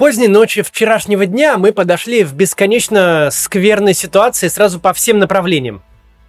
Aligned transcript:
поздней 0.00 0.28
ночи 0.28 0.62
вчерашнего 0.62 1.26
дня 1.26 1.58
мы 1.58 1.74
подошли 1.74 2.24
в 2.24 2.32
бесконечно 2.32 3.28
скверной 3.30 3.92
ситуации 3.92 4.48
сразу 4.48 4.80
по 4.80 4.94
всем 4.94 5.18
направлениям. 5.18 5.82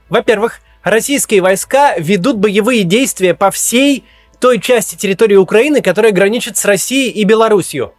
Во-первых, 0.10 0.60
российские 0.84 1.40
войска 1.40 1.96
ведут 1.98 2.36
боевые 2.36 2.84
действия 2.84 3.34
по 3.34 3.50
всей 3.50 4.04
той 4.42 4.60
части 4.60 4.98
территории 4.98 5.38
Украины, 5.38 5.82
которая 5.82 6.12
граничит 6.12 6.58
с 6.58 6.66
Россией 6.66 7.12
и 7.12 7.24
Белоруссией. 7.24 7.92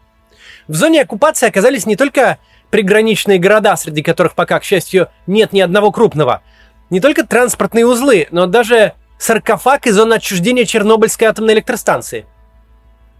В 0.68 0.74
зоне 0.74 1.00
оккупации 1.00 1.48
оказались 1.48 1.86
не 1.86 1.96
только 1.96 2.36
приграничные 2.68 3.38
города, 3.38 3.74
среди 3.78 4.02
которых 4.02 4.34
пока, 4.34 4.60
к 4.60 4.64
счастью, 4.64 5.08
нет 5.26 5.54
ни 5.54 5.62
одного 5.62 5.90
крупного, 5.90 6.42
не 6.90 7.00
только 7.00 7.26
транспортные 7.26 7.86
узлы, 7.86 8.28
но 8.30 8.44
даже 8.44 8.92
саркофаг 9.16 9.86
и 9.86 9.90
зона 9.90 10.16
отчуждения 10.16 10.66
Чернобыльской 10.66 11.28
атомной 11.28 11.54
электростанции. 11.54 12.26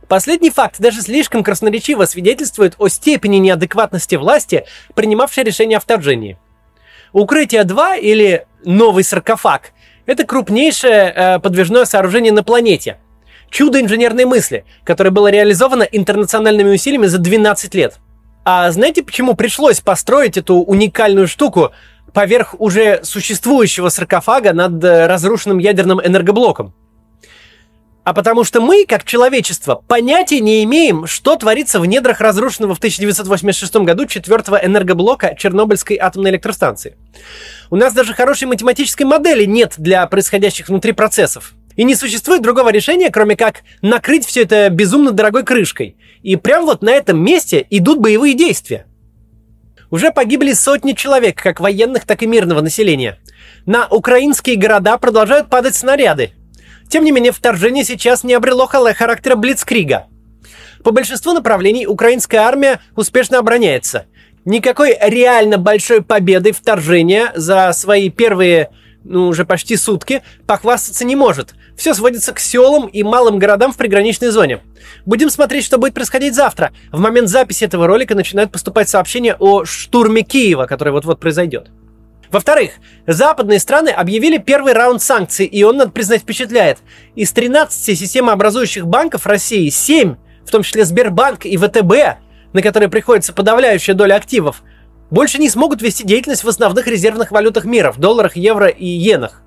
Последний 0.08 0.50
факт 0.50 0.76
даже 0.78 1.00
слишком 1.00 1.42
красноречиво 1.42 2.04
свидетельствует 2.04 2.74
о 2.78 2.88
степени 2.88 3.36
неадекватности 3.36 4.16
власти, 4.16 4.64
принимавшей 4.94 5.44
решение 5.44 5.78
о 5.78 5.80
вторжении. 5.80 6.38
Укрытие-2 7.12 8.00
или 8.00 8.46
новый 8.64 9.04
саркофаг– 9.04 9.72
это 10.06 10.24
крупнейшее 10.24 11.12
э, 11.14 11.38
подвижное 11.38 11.84
сооружение 11.84 12.32
на 12.32 12.42
планете. 12.42 12.98
Чудо 13.50 13.80
инженерной 13.80 14.24
мысли, 14.24 14.64
которое 14.82 15.10
было 15.10 15.30
реализовано 15.30 15.82
интернациональными 15.82 16.74
усилиями 16.74 17.06
за 17.06 17.18
12 17.18 17.74
лет. 17.74 17.98
А 18.44 18.70
знаете, 18.72 19.02
почему 19.02 19.34
пришлось 19.34 19.80
построить 19.80 20.36
эту 20.36 20.56
уникальную 20.56 21.28
штуку 21.28 21.72
поверх 22.12 22.54
уже 22.58 23.00
существующего 23.04 23.88
саркофага 23.90 24.52
над 24.52 24.82
э, 24.82 25.06
разрушенным 25.06 25.58
ядерным 25.58 26.00
энергоблоком? 26.04 26.74
А 28.04 28.14
потому 28.14 28.42
что 28.42 28.60
мы, 28.60 28.84
как 28.86 29.04
человечество, 29.04 29.82
понятия 29.86 30.40
не 30.40 30.64
имеем, 30.64 31.06
что 31.06 31.36
творится 31.36 31.78
в 31.78 31.86
недрах 31.86 32.20
разрушенного 32.20 32.74
в 32.74 32.78
1986 32.78 33.76
году 33.76 34.06
четвертого 34.06 34.56
энергоблока 34.56 35.36
Чернобыльской 35.38 35.96
атомной 35.98 36.30
электростанции. 36.30 36.96
У 37.70 37.76
нас 37.76 37.94
даже 37.94 38.12
хорошей 38.12 38.48
математической 38.48 39.04
модели 39.04 39.44
нет 39.44 39.74
для 39.78 40.04
происходящих 40.06 40.68
внутри 40.68 40.92
процессов. 40.92 41.54
И 41.76 41.84
не 41.84 41.94
существует 41.94 42.42
другого 42.42 42.70
решения, 42.70 43.10
кроме 43.10 43.36
как 43.36 43.62
накрыть 43.80 44.26
все 44.26 44.42
это 44.42 44.68
безумно 44.68 45.12
дорогой 45.12 45.44
крышкой. 45.44 45.96
И 46.22 46.36
прямо 46.36 46.66
вот 46.66 46.82
на 46.82 46.90
этом 46.90 47.22
месте 47.22 47.66
идут 47.70 47.98
боевые 48.00 48.34
действия. 48.34 48.86
Уже 49.90 50.10
погибли 50.10 50.52
сотни 50.52 50.92
человек, 50.92 51.40
как 51.40 51.60
военных, 51.60 52.04
так 52.04 52.22
и 52.22 52.26
мирного 52.26 52.60
населения. 52.60 53.18
На 53.64 53.86
украинские 53.86 54.56
города 54.56 54.98
продолжают 54.98 55.48
падать 55.48 55.74
снаряды, 55.74 56.32
тем 56.92 57.04
не 57.04 57.10
менее, 57.10 57.32
вторжение 57.32 57.84
сейчас 57.84 58.22
не 58.22 58.34
обрело 58.34 58.66
характера 58.66 59.34
блицкрига. 59.34 60.08
По 60.84 60.90
большинству 60.90 61.32
направлений 61.32 61.86
украинская 61.86 62.42
армия 62.42 62.82
успешно 62.96 63.38
обороняется. 63.38 64.04
Никакой 64.44 64.98
реально 65.00 65.56
большой 65.56 66.02
победы 66.02 66.52
вторжения 66.52 67.32
за 67.34 67.72
свои 67.72 68.10
первые, 68.10 68.72
ну, 69.04 69.28
уже 69.28 69.46
почти 69.46 69.76
сутки 69.76 70.22
похвастаться 70.46 71.06
не 71.06 71.16
может. 71.16 71.54
Все 71.78 71.94
сводится 71.94 72.34
к 72.34 72.38
селам 72.38 72.88
и 72.88 73.02
малым 73.02 73.38
городам 73.38 73.72
в 73.72 73.78
приграничной 73.78 74.28
зоне. 74.28 74.60
Будем 75.06 75.30
смотреть, 75.30 75.64
что 75.64 75.78
будет 75.78 75.94
происходить 75.94 76.34
завтра. 76.34 76.72
В 76.90 77.00
момент 77.00 77.30
записи 77.30 77.64
этого 77.64 77.86
ролика 77.86 78.14
начинают 78.14 78.52
поступать 78.52 78.90
сообщения 78.90 79.34
о 79.38 79.64
штурме 79.64 80.24
Киева, 80.24 80.66
который 80.66 80.92
вот-вот 80.92 81.20
произойдет. 81.20 81.70
Во-вторых, 82.32 82.72
западные 83.06 83.60
страны 83.60 83.90
объявили 83.90 84.38
первый 84.38 84.72
раунд 84.72 85.02
санкций, 85.02 85.44
и 85.44 85.62
он, 85.64 85.76
надо 85.76 85.90
признать, 85.90 86.22
впечатляет. 86.22 86.78
Из 87.14 87.30
13 87.30 87.98
системообразующих 87.98 88.86
банков 88.86 89.26
России 89.26 89.68
7, 89.68 90.16
в 90.46 90.50
том 90.50 90.62
числе 90.62 90.86
Сбербанк 90.86 91.44
и 91.44 91.58
ВТБ, 91.58 91.92
на 92.54 92.62
которые 92.62 92.88
приходится 92.88 93.34
подавляющая 93.34 93.94
доля 93.94 94.14
активов, 94.14 94.62
больше 95.10 95.38
не 95.38 95.50
смогут 95.50 95.82
вести 95.82 96.04
деятельность 96.04 96.42
в 96.42 96.48
основных 96.48 96.86
резервных 96.86 97.32
валютах 97.32 97.66
мира, 97.66 97.92
в 97.92 97.98
долларах, 97.98 98.34
евро 98.34 98.68
и 98.68 98.86
иенах. 98.86 99.42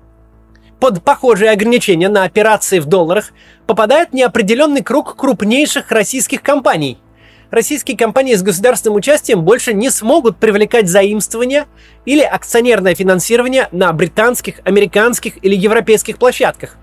Под 0.78 1.02
похожие 1.02 1.50
ограничения 1.50 2.08
на 2.08 2.22
операции 2.22 2.78
в 2.78 2.86
долларах 2.86 3.32
попадает 3.66 4.12
неопределенный 4.12 4.84
круг 4.84 5.16
крупнейших 5.16 5.90
российских 5.90 6.40
компаний– 6.40 6.98
российские 7.56 7.96
компании 7.96 8.34
с 8.34 8.42
государственным 8.42 8.96
участием 8.96 9.42
больше 9.42 9.72
не 9.72 9.90
смогут 9.90 10.36
привлекать 10.36 10.88
заимствования 10.88 11.66
или 12.04 12.20
акционерное 12.20 12.94
финансирование 12.94 13.68
на 13.72 13.92
британских, 13.94 14.60
американских 14.64 15.42
или 15.42 15.56
европейских 15.56 16.18
площадках. 16.18 16.76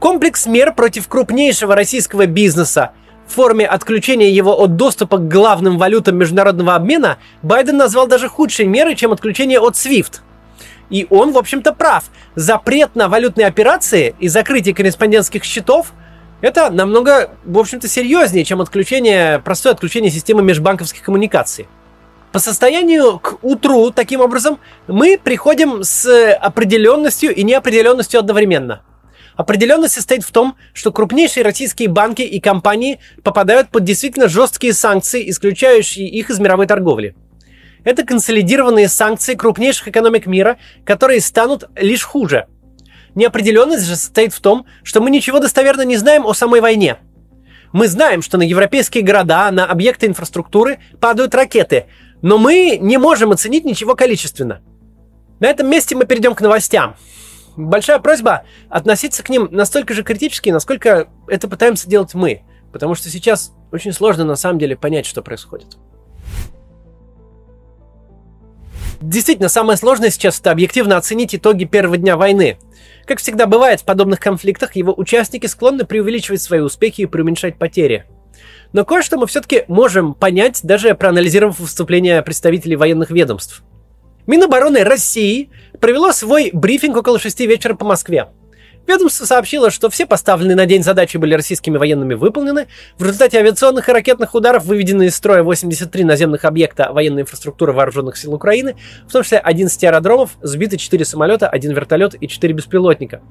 Комплекс 0.00 0.44
мер 0.46 0.74
против 0.74 1.06
крупнейшего 1.06 1.76
российского 1.76 2.26
бизнеса 2.26 2.90
в 3.28 3.34
форме 3.34 3.64
отключения 3.64 4.28
его 4.28 4.60
от 4.60 4.76
доступа 4.76 5.18
к 5.18 5.28
главным 5.28 5.78
валютам 5.78 6.16
международного 6.16 6.74
обмена 6.74 7.18
Байден 7.42 7.76
назвал 7.76 8.08
даже 8.08 8.28
худшей 8.28 8.66
мерой, 8.66 8.96
чем 8.96 9.12
отключение 9.12 9.60
от 9.60 9.74
SWIFT. 9.74 10.20
И 10.90 11.06
он, 11.10 11.32
в 11.32 11.38
общем-то, 11.38 11.72
прав. 11.72 12.04
Запрет 12.34 12.96
на 12.96 13.08
валютные 13.08 13.46
операции 13.46 14.16
и 14.18 14.26
закрытие 14.26 14.74
корреспондентских 14.74 15.44
счетов– 15.44 15.92
это 16.40 16.70
намного, 16.70 17.30
в 17.44 17.58
общем-то, 17.58 17.88
серьезнее, 17.88 18.44
чем 18.44 18.60
отключение, 18.60 19.38
простое 19.38 19.72
отключение 19.72 20.10
системы 20.10 20.42
межбанковских 20.42 21.02
коммуникаций. 21.02 21.66
По 22.32 22.38
состоянию 22.38 23.18
к 23.18 23.38
утру, 23.42 23.90
таким 23.90 24.20
образом, 24.20 24.58
мы 24.86 25.18
приходим 25.22 25.82
с 25.82 26.34
определенностью 26.34 27.34
и 27.34 27.42
неопределенностью 27.42 28.20
одновременно. 28.20 28.82
Определенность 29.36 29.94
состоит 29.94 30.22
в 30.22 30.32
том, 30.32 30.56
что 30.74 30.92
крупнейшие 30.92 31.44
российские 31.44 31.88
банки 31.88 32.22
и 32.22 32.40
компании 32.40 33.00
попадают 33.22 33.70
под 33.70 33.84
действительно 33.84 34.28
жесткие 34.28 34.74
санкции, 34.74 35.28
исключающие 35.30 36.06
их 36.06 36.30
из 36.30 36.38
мировой 36.38 36.66
торговли. 36.66 37.14
Это 37.84 38.04
консолидированные 38.04 38.88
санкции 38.88 39.34
крупнейших 39.34 39.88
экономик 39.88 40.26
мира, 40.26 40.58
которые 40.84 41.20
станут 41.20 41.64
лишь 41.76 42.02
хуже– 42.02 42.46
Неопределенность 43.16 43.86
же 43.86 43.96
состоит 43.96 44.34
в 44.34 44.40
том, 44.40 44.66
что 44.84 45.00
мы 45.00 45.10
ничего 45.10 45.40
достоверно 45.40 45.82
не 45.82 45.96
знаем 45.96 46.26
о 46.26 46.34
самой 46.34 46.60
войне. 46.60 46.98
Мы 47.72 47.88
знаем, 47.88 48.20
что 48.20 48.36
на 48.36 48.42
европейские 48.42 49.02
города, 49.02 49.50
на 49.50 49.64
объекты 49.64 50.06
инфраструктуры 50.06 50.78
падают 51.00 51.34
ракеты, 51.34 51.86
но 52.20 52.36
мы 52.36 52.78
не 52.78 52.98
можем 52.98 53.32
оценить 53.32 53.64
ничего 53.64 53.94
количественно. 53.94 54.60
На 55.40 55.46
этом 55.46 55.68
месте 55.68 55.96
мы 55.96 56.04
перейдем 56.04 56.34
к 56.34 56.42
новостям. 56.42 56.96
Большая 57.56 58.00
просьба 58.00 58.44
относиться 58.68 59.22
к 59.22 59.30
ним 59.30 59.48
настолько 59.50 59.94
же 59.94 60.02
критически, 60.02 60.50
насколько 60.50 61.08
это 61.26 61.48
пытаемся 61.48 61.88
делать 61.88 62.12
мы. 62.12 62.42
Потому 62.70 62.94
что 62.94 63.08
сейчас 63.08 63.52
очень 63.72 63.94
сложно 63.94 64.24
на 64.24 64.36
самом 64.36 64.58
деле 64.58 64.76
понять, 64.76 65.06
что 65.06 65.22
происходит. 65.22 65.78
Действительно, 69.00 69.48
самое 69.48 69.78
сложное 69.78 70.10
сейчас 70.10 70.38
это 70.40 70.50
объективно 70.50 70.98
оценить 70.98 71.34
итоги 71.34 71.64
первого 71.64 71.96
дня 71.96 72.16
войны. 72.16 72.58
Как 73.06 73.20
всегда 73.20 73.46
бывает 73.46 73.80
в 73.80 73.84
подобных 73.84 74.18
конфликтах, 74.18 74.74
его 74.74 74.92
участники 74.96 75.46
склонны 75.46 75.84
преувеличивать 75.84 76.42
свои 76.42 76.58
успехи 76.58 77.02
и 77.02 77.06
преуменьшать 77.06 77.56
потери. 77.56 78.04
Но 78.72 78.84
кое-что 78.84 79.16
мы 79.16 79.28
все-таки 79.28 79.64
можем 79.68 80.12
понять, 80.12 80.60
даже 80.64 80.94
проанализировав 80.94 81.60
выступления 81.60 82.20
представителей 82.22 82.74
военных 82.74 83.10
ведомств. 83.10 83.62
Минобороны 84.26 84.82
России 84.82 85.50
провело 85.80 86.10
свой 86.10 86.50
брифинг 86.52 86.96
около 86.96 87.20
6 87.20 87.40
вечера 87.40 87.74
по 87.74 87.84
Москве. 87.84 88.26
Ведомство 88.86 89.24
сообщило, 89.24 89.70
что 89.70 89.90
все 89.90 90.06
поставленные 90.06 90.56
на 90.56 90.66
день 90.66 90.82
задачи 90.82 91.16
были 91.16 91.34
российскими 91.34 91.76
военными 91.76 92.14
выполнены. 92.14 92.68
В 92.98 93.02
результате 93.02 93.38
авиационных 93.38 93.88
и 93.88 93.92
ракетных 93.92 94.34
ударов 94.34 94.64
выведены 94.64 95.06
из 95.06 95.16
строя 95.16 95.42
83 95.42 96.04
наземных 96.04 96.44
объекта 96.44 96.92
военной 96.92 97.22
инфраструктуры 97.22 97.72
вооруженных 97.72 98.16
сил 98.16 98.34
Украины, 98.34 98.76
в 99.08 99.12
том 99.12 99.24
числе 99.24 99.38
11 99.38 99.84
аэродромов, 99.84 100.30
сбиты 100.40 100.76
4 100.76 101.04
самолета, 101.04 101.48
1 101.48 101.72
вертолет 101.72 102.14
и 102.20 102.28
4 102.28 102.54
беспилотника. 102.54 103.22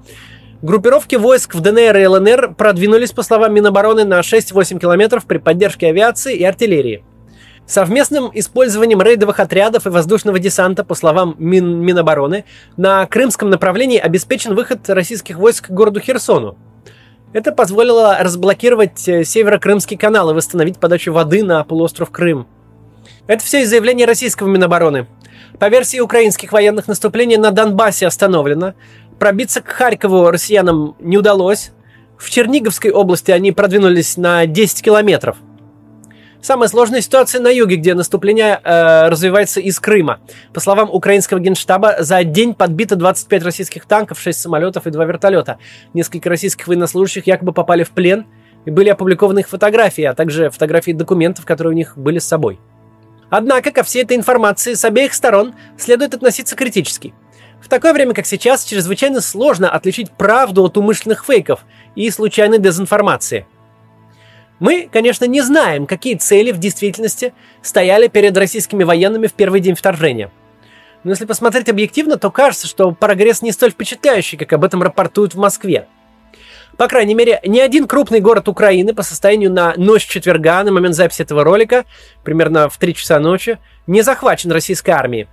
Группировки 0.61 1.15
войск 1.15 1.55
в 1.55 1.61
ДНР 1.61 1.97
и 1.97 2.07
ЛНР 2.07 2.55
продвинулись, 2.55 3.11
по 3.11 3.23
словам 3.23 3.53
Минобороны, 3.53 4.03
на 4.03 4.19
6-8 4.19 4.79
километров 4.79 5.25
при 5.25 5.37
поддержке 5.37 5.87
авиации 5.87 6.35
и 6.35 6.43
артиллерии. 6.43 7.03
Совместным 7.67 8.29
использованием 8.31 9.01
рейдовых 9.01 9.39
отрядов 9.39 9.87
и 9.87 9.89
воздушного 9.89 10.37
десанта, 10.37 10.83
по 10.83 10.93
словам 10.93 11.35
Мин 11.39 11.79
Минобороны, 11.81 12.45
на 12.77 13.07
крымском 13.07 13.49
направлении 13.49 13.97
обеспечен 13.97 14.53
выход 14.53 14.87
российских 14.87 15.37
войск 15.37 15.67
к 15.67 15.71
городу 15.71 15.99
Херсону. 15.99 16.57
Это 17.33 17.51
позволило 17.51 18.17
разблокировать 18.19 19.07
э, 19.07 19.23
Северо-Крымский 19.23 19.97
канал 19.97 20.29
и 20.29 20.33
восстановить 20.35 20.77
подачу 20.77 21.11
воды 21.11 21.43
на 21.43 21.63
полуостров 21.63 22.11
Крым. 22.11 22.47
Это 23.25 23.43
все 23.43 23.63
из 23.63 23.69
заявления 23.69 24.05
российского 24.05 24.47
Минобороны. 24.47 25.07
По 25.59 25.67
версии 25.67 25.99
украинских 25.99 26.51
военных 26.51 26.87
наступление 26.87 27.39
на 27.39 27.49
Донбассе 27.49 28.05
остановлено. 28.05 28.75
Пробиться 29.17 29.61
к 29.61 29.67
Харькову 29.67 30.29
россиянам 30.29 30.95
не 30.99 31.17
удалось. 31.17 31.71
В 32.17 32.29
Черниговской 32.29 32.91
области 32.91 33.31
они 33.31 33.51
продвинулись 33.51 34.17
на 34.17 34.45
10 34.45 34.83
километров– 34.83 35.37
Самая 36.45 36.69
сложная 36.69 37.01
ситуация 37.01 37.41
на 37.41 37.47
юге, 37.47 37.75
где 37.75 37.95
наступление 37.95 38.61
э, 38.63 39.09
развивается 39.09 39.59
из 39.59 39.79
Крыма. 39.79 40.19
По 40.53 40.59
словам 40.59 40.91
украинского 40.91 41.39
генштаба, 41.39 41.95
за 42.03 42.23
день 42.23 42.53
подбито 42.53 42.95
25 42.95 43.41
российских 43.41 43.87
танков, 43.87 44.19
6 44.19 44.41
самолетов 44.41 44.85
и 44.85 44.91
2 44.91 45.05
вертолета. 45.05 45.57
Несколько 45.95 46.29
российских 46.29 46.67
военнослужащих 46.67 47.25
якобы 47.25 47.51
попали 47.51 47.81
в 47.81 47.89
плен. 47.89 48.27
и 48.65 48.69
были 48.69 48.89
опубликованы 48.89 49.39
их 49.39 49.49
фотографии, 49.49 50.03
а 50.03 50.13
также 50.13 50.51
фотографии 50.51 50.91
документов, 50.91 51.45
которые 51.45 51.73
у 51.73 51.75
них 51.75 51.97
были 51.97 52.19
с 52.19 52.27
собой. 52.27 52.59
Однако 53.31 53.71
ко 53.71 53.81
всей 53.81 54.03
этой 54.03 54.15
информации 54.15 54.75
с 54.75 54.85
обеих 54.85 55.15
сторон 55.15 55.55
следует 55.79 56.13
относиться 56.13 56.55
критически. 56.55 57.15
В 57.59 57.69
такое 57.69 57.91
время, 57.91 58.13
как 58.13 58.27
сейчас, 58.27 58.65
чрезвычайно 58.65 59.19
сложно 59.19 59.71
отличить 59.71 60.11
правду 60.11 60.63
от 60.63 60.77
умышленных 60.77 61.25
фейков 61.25 61.65
и 61.95 62.07
случайной 62.11 62.59
дезинформации. 62.59 63.47
Мы, 64.59 64.89
конечно, 64.91 65.25
не 65.25 65.41
знаем, 65.41 65.85
какие 65.85 66.15
цели 66.15 66.51
в 66.51 66.57
действительности 66.57 67.33
стояли 67.61 68.07
перед 68.07 68.37
российскими 68.37 68.83
военными 68.83 69.27
в 69.27 69.33
первый 69.33 69.59
день 69.59 69.75
вторжения. 69.75 70.31
Но 71.03 71.11
если 71.11 71.25
посмотреть 71.25 71.69
объективно, 71.69 72.17
то 72.17 72.31
кажется, 72.31 72.67
что 72.67 72.91
прогресс 72.91 73.41
не 73.41 73.51
столь 73.51 73.71
впечатляющий, 73.71 74.37
как 74.37 74.53
об 74.53 74.63
этом 74.63 74.81
рапортуют 74.81 75.35
в 75.35 75.37
Москве. 75.37 75.87
По 76.77 76.87
крайней 76.87 77.15
мере, 77.15 77.39
ни 77.45 77.59
один 77.59 77.87
крупный 77.87 78.19
город 78.19 78.47
Украины 78.47 78.93
по 78.93 79.03
состоянию 79.03 79.51
на 79.51 79.73
ночь 79.77 80.05
четверга, 80.05 80.63
на 80.63 80.71
момент 80.71 80.95
записи 80.95 81.21
этого 81.21 81.43
ролика, 81.43 81.85
примерно 82.23 82.69
в 82.69 82.77
3 82.77 82.95
часа 82.95 83.19
ночи, 83.19 83.59
не 83.87 84.01
захвачен 84.01 84.51
российской 84.51 84.91
армией. 84.91 85.27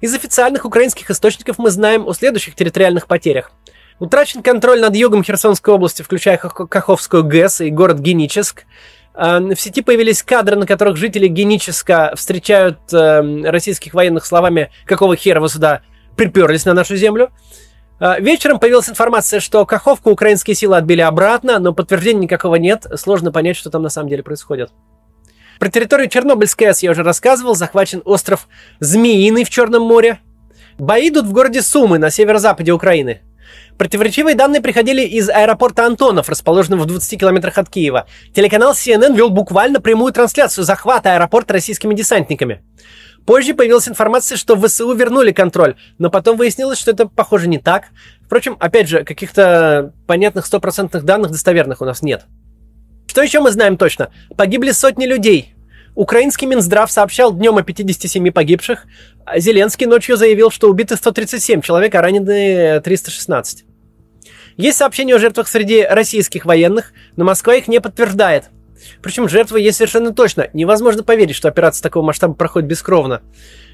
Из 0.00 0.14
официальных 0.14 0.64
украинских 0.64 1.10
источников 1.10 1.58
мы 1.58 1.70
знаем 1.70 2.06
о 2.06 2.14
следующих 2.14 2.54
территориальных 2.54 3.06
потерях. 3.06 3.52
Утрачен 4.02 4.42
контроль 4.42 4.80
над 4.80 4.96
югом 4.96 5.22
Херсонской 5.22 5.72
области, 5.72 6.02
включая 6.02 6.36
Каховскую 6.36 7.22
ГЭС 7.22 7.60
и 7.60 7.70
город 7.70 8.00
Геническ. 8.00 8.64
А, 9.14 9.38
в 9.38 9.54
сети 9.54 9.80
появились 9.80 10.24
кадры, 10.24 10.56
на 10.56 10.66
которых 10.66 10.96
жители 10.96 11.28
Геническа 11.28 12.12
встречают 12.16 12.80
э, 12.92 13.42
российских 13.48 13.94
военных 13.94 14.26
словами 14.26 14.72
«Какого 14.86 15.14
хера 15.14 15.38
вы 15.38 15.48
сюда 15.48 15.82
приперлись 16.16 16.64
на 16.64 16.74
нашу 16.74 16.96
землю?» 16.96 17.30
А, 18.00 18.18
вечером 18.18 18.58
появилась 18.58 18.88
информация, 18.88 19.38
что 19.38 19.64
Каховку 19.64 20.10
украинские 20.10 20.56
силы 20.56 20.76
отбили 20.76 21.02
обратно, 21.02 21.60
но 21.60 21.72
подтверждения 21.72 22.22
никакого 22.22 22.56
нет. 22.56 22.84
Сложно 22.96 23.30
понять, 23.30 23.56
что 23.56 23.70
там 23.70 23.82
на 23.82 23.88
самом 23.88 24.08
деле 24.08 24.24
происходит. 24.24 24.72
Про 25.60 25.68
территорию 25.68 26.08
Чернобыльской 26.08 26.64
АЭС 26.64 26.82
я 26.82 26.90
уже 26.90 27.04
рассказывал. 27.04 27.54
Захвачен 27.54 28.02
остров 28.04 28.48
Змеиный 28.80 29.44
в 29.44 29.50
Черном 29.50 29.82
море. 29.82 30.18
Бои 30.76 31.08
идут 31.08 31.26
в 31.26 31.32
городе 31.32 31.62
Сумы 31.62 31.98
на 31.98 32.10
северо-западе 32.10 32.72
Украины. 32.72 33.20
Противоречивые 33.78 34.36
данные 34.36 34.60
приходили 34.60 35.02
из 35.02 35.28
аэропорта 35.28 35.86
Антонов, 35.86 36.28
расположенного 36.28 36.82
в 36.82 36.86
20 36.86 37.18
километрах 37.18 37.58
от 37.58 37.68
Киева. 37.68 38.06
Телеканал 38.34 38.72
CNN 38.72 39.14
вел 39.16 39.30
буквально 39.30 39.80
прямую 39.80 40.12
трансляцию 40.12 40.64
захвата 40.64 41.14
аэропорта 41.14 41.54
российскими 41.54 41.94
десантниками. 41.94 42.62
Позже 43.26 43.54
появилась 43.54 43.88
информация, 43.88 44.36
что 44.36 44.56
ВСУ 44.56 44.92
вернули 44.94 45.32
контроль, 45.32 45.76
но 45.98 46.10
потом 46.10 46.36
выяснилось, 46.36 46.78
что 46.78 46.90
это, 46.90 47.06
похоже, 47.06 47.48
не 47.48 47.58
так. 47.58 47.86
Впрочем, 48.24 48.56
опять 48.58 48.88
же, 48.88 49.04
каких-то 49.04 49.92
понятных 50.06 50.46
стопроцентных 50.46 51.04
данных 51.04 51.30
достоверных 51.30 51.80
у 51.82 51.84
нас 51.84 52.02
нет. 52.02 52.26
Что 53.06 53.22
еще 53.22 53.40
мы 53.40 53.50
знаем 53.50 53.76
точно? 53.76 54.10
Погибли 54.36 54.70
сотни 54.70 55.06
людей. 55.06 55.54
Украинский 55.94 56.46
Минздрав 56.46 56.90
сообщал 56.90 57.32
днем 57.34 57.58
о 57.58 57.62
57 57.62 58.30
погибших. 58.30 58.86
Зеленский 59.36 59.86
ночью 59.86 60.16
заявил, 60.16 60.50
что 60.50 60.68
убиты 60.70 60.96
137 60.96 61.60
человек, 61.60 61.94
а 61.94 62.02
ранены 62.02 62.80
316. 62.80 63.64
Есть 64.56 64.78
сообщения 64.78 65.14
о 65.14 65.18
жертвах 65.18 65.48
среди 65.48 65.82
российских 65.82 66.44
военных, 66.44 66.92
но 67.16 67.24
Москва 67.24 67.54
их 67.54 67.68
не 67.68 67.80
подтверждает– 67.80 68.44
причем 69.00 69.28
жертвы 69.28 69.60
есть 69.60 69.78
совершенно 69.78 70.12
точно. 70.12 70.48
Невозможно 70.52 71.02
поверить, 71.02 71.36
что 71.36 71.48
операция 71.48 71.82
такого 71.82 72.04
масштаба 72.04 72.34
проходит 72.34 72.68
бескровно. 72.68 73.22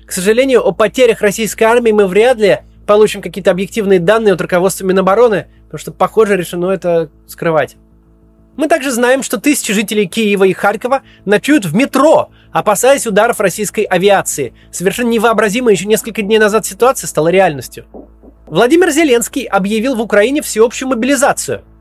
К 0.07 0.13
сожалению, 0.13 0.67
о 0.67 0.73
потерях 0.73 1.21
российской 1.21 1.65
армии 1.65 1.93
мы 1.93 2.07
вряд 2.07 2.39
ли 2.39 2.59
получим 2.87 3.21
какие-то 3.21 3.51
объективные 3.51 4.01
данные 4.01 4.35
от 4.35 4.41
руководства 4.41 4.87
Минобороны, 4.87 5.47
потому 5.65 5.79
что, 5.79 5.93
похоже, 5.93 6.37
решено 6.37 6.71
это 6.71 7.11
скрывать. 7.27 7.77
Мы 8.59 8.69
также 8.69 8.91
знаем, 8.91 9.23
что 9.23 9.41
тысячи 9.41 9.73
жителей 9.73 10.07
Киева 10.07 10.45
и 10.45 10.53
Харькова 10.53 11.01
ночуют 11.25 11.65
в 11.65 11.75
метро, 11.75 12.29
опасаясь 12.53 13.07
ударов 13.07 13.41
российской 13.41 13.85
авиации. 13.85 14.53
Совершенно 14.71 15.09
невообразимая 15.09 15.75
еще 15.75 15.87
несколько 15.87 16.21
дней 16.21 16.39
назад 16.39 16.67
ситуация 16.67 17.09
стала 17.09 17.29
реальностью. 17.29 17.87
Владимир 18.47 18.91
Зеленский 18.91 19.45
объявил 19.45 19.95
в 19.95 20.03
Украине 20.03 20.43
всеобщую 20.43 20.91
мобилизацию– 20.91 21.65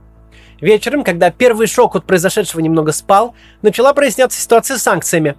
Вечером, 0.62 1.04
когда 1.04 1.30
первый 1.30 1.68
шок 1.68 1.96
от 1.96 2.06
произошедшего 2.06 2.62
немного 2.62 2.92
спал, 2.92 3.36
начала 3.62 3.94
проясняться 3.94 4.40
ситуация 4.40 4.78
с 4.78 4.84
санкциями. 4.84 5.36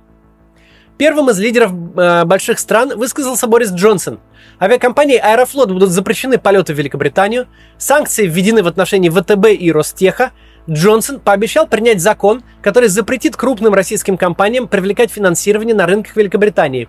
Первым 0.97 1.31
из 1.31 1.39
лидеров 1.39 1.73
э, 1.97 2.25
больших 2.25 2.59
стран 2.59 2.97
высказался 2.97 3.47
Борис 3.47 3.71
Джонсон. 3.71 4.21
Авиакомпании 4.61 5.17
Аэрофлот 5.17 5.71
будут 5.71 5.91
запрещены 5.91 6.39
полеты 6.39 6.75
в 6.75 6.79
Великобританию, 6.79 7.47
санкции 7.79 8.27
введены 8.27 8.63
в 8.63 8.67
отношении 8.67 9.09
ВТБ 9.09 9.61
и 9.61 9.71
Ростеха. 9.71 10.33
Джонсон 10.71 11.19
пообещал 11.21 11.67
принять 11.67 12.01
закон, 12.01 12.43
который 12.61 12.89
запретит 12.89 13.37
крупным 13.37 13.73
российским 13.73 14.19
компаниям 14.19 14.69
привлекать 14.69 15.11
финансирование 15.11 15.75
на 15.75 15.87
рынках 15.87 16.17
Великобритании. 16.17 16.89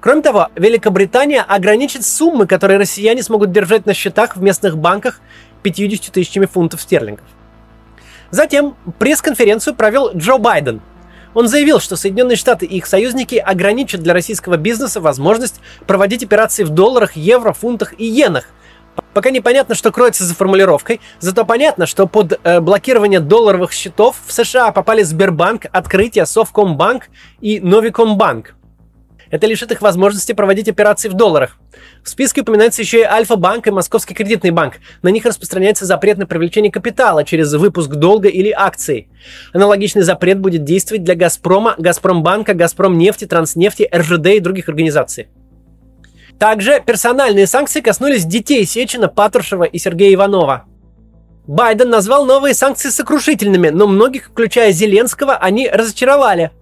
Кроме 0.00 0.22
того, 0.22 0.48
Великобритания 0.56 1.40
ограничит 1.40 2.04
суммы, 2.04 2.46
которые 2.46 2.78
россияне 2.78 3.22
смогут 3.22 3.52
держать 3.52 3.86
на 3.86 3.94
счетах 3.94 4.36
в 4.36 4.42
местных 4.42 4.76
банках 4.76 5.20
50 5.62 6.12
тысячами 6.12 6.46
фунтов 6.46 6.82
стерлингов. 6.82 7.24
Затем 8.30 8.76
пресс-конференцию 8.98 9.76
провел 9.76 10.10
Джо 10.14 10.38
Байден. 10.38 10.82
Он 11.34 11.48
заявил, 11.48 11.80
что 11.80 11.96
Соединенные 11.96 12.36
Штаты 12.36 12.66
и 12.66 12.76
их 12.76 12.86
союзники 12.86 13.36
ограничат 13.36 14.02
для 14.02 14.12
российского 14.12 14.56
бизнеса 14.56 15.00
возможность 15.00 15.60
проводить 15.86 16.24
операции 16.24 16.64
в 16.64 16.70
долларах, 16.70 17.16
евро, 17.16 17.52
фунтах 17.52 17.94
и 17.98 18.04
иенах. 18.04 18.46
Пока 19.14 19.30
непонятно, 19.30 19.76
что 19.76 19.92
кроется 19.92 20.24
за 20.24 20.34
формулировкой, 20.34 21.00
зато 21.20 21.44
понятно, 21.44 21.86
что 21.86 22.08
под 22.08 22.40
э, 22.42 22.60
блокирование 22.60 23.20
долларовых 23.20 23.72
счетов 23.72 24.16
в 24.26 24.32
США 24.32 24.72
попали 24.72 25.04
Сбербанк, 25.04 25.66
Открытие, 25.70 26.26
Совкомбанк 26.26 27.04
и 27.40 27.60
Новикомбанк. 27.60 28.56
Это 29.30 29.46
лишит 29.46 29.72
их 29.72 29.82
возможности 29.82 30.32
проводить 30.32 30.68
операции 30.68 31.08
в 31.08 31.14
долларах. 31.14 31.58
В 32.02 32.08
списке 32.08 32.42
упоминается 32.42 32.82
еще 32.82 33.00
и 33.00 33.04
Альфа-банк 33.04 33.66
и 33.66 33.70
Московский 33.70 34.14
кредитный 34.14 34.50
банк. 34.50 34.74
На 35.02 35.08
них 35.08 35.24
распространяется 35.24 35.86
запрет 35.86 36.18
на 36.18 36.26
привлечение 36.26 36.70
капитала 36.70 37.24
через 37.24 37.52
выпуск 37.54 37.90
долга 37.90 38.28
или 38.28 38.50
акций. 38.50 39.08
Аналогичный 39.52 40.02
запрет 40.02 40.38
будет 40.38 40.64
действовать 40.64 41.04
для 41.04 41.14
Газпрома, 41.14 41.74
Газпромбанка, 41.78 42.54
Газпромнефти, 42.54 43.26
Транснефти, 43.26 43.88
РЖД 43.92 44.26
и 44.26 44.40
других 44.40 44.68
организаций. 44.68 45.28
Также 46.44 46.82
персональные 46.84 47.46
санкции 47.46 47.80
коснулись 47.80 48.26
детей 48.26 48.66
Сечина, 48.66 49.08
Патрушева 49.08 49.64
и 49.64 49.78
Сергея 49.78 50.12
Иванова. 50.12 50.66
Байден 51.46 51.88
назвал 51.88 52.26
новые 52.26 52.52
санкции 52.52 52.90
сокрушительными, 52.90 53.70
но 53.70 53.86
многих, 53.86 54.26
включая 54.26 54.70
Зеленского, 54.70 55.36
они 55.36 55.70
разочаровали– 55.70 56.50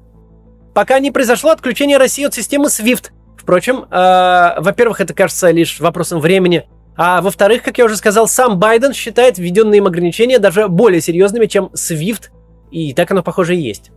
пока 0.73 1.01
не 1.01 1.11
произошло 1.11 1.51
отключение 1.51 1.99
России 1.99 2.25
от 2.25 2.33
системы 2.33 2.67
SWIFT. 2.67 3.11
Впрочем, 3.37 3.87
э, 3.91 4.61
во-первых, 4.61 5.01
это 5.01 5.15
кажется 5.15 5.51
лишь 5.51 5.81
вопросом 5.81 6.21
времени, 6.21 6.69
а 6.97 7.21
во-вторых, 7.21 7.65
как 7.65 7.77
я 7.77 7.85
уже 7.85 7.97
сказал, 7.97 8.29
сам 8.29 8.61
Байден 8.61 8.93
считает 8.93 9.37
введенные 9.37 9.79
им 9.79 9.89
ограничения 9.89 10.39
даже 10.39 10.69
более 10.69 11.01
серьезными, 11.01 11.47
чем 11.47 11.71
SWIFT, 11.75 12.31
и 12.71 12.95
так 12.95 13.11
оно, 13.11 13.25
похоже, 13.25 13.57
и 13.57 13.61
есть. 13.61 13.91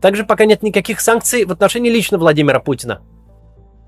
Также 0.00 0.24
пока 0.24 0.44
нет 0.44 0.64
никаких 0.64 1.00
санкций 1.00 1.44
в 1.44 1.52
отношении 1.52 1.88
лично 1.88 2.18
Владимира 2.18 2.58
Путина. 2.58 3.02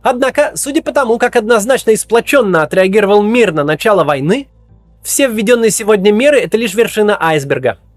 Однако, 0.05 0.53
судя 0.55 0.83
по 0.83 0.93
тому, 0.93 1.19
как 1.19 1.35
однозначно 1.35 1.91
и 1.91 1.97
сплоченно 1.97 2.63
отреагировал 2.63 3.23
мир 3.23 3.53
на 3.53 3.65
начало 3.65 4.05
войны, 4.05 4.47
все 5.03 5.27
введенные 5.27 5.73
сегодня 5.73 6.13
меры– 6.13 6.39
это 6.41 6.57
лишь 6.57 6.75
вершина 6.75 7.21
айсберга– 7.21 7.79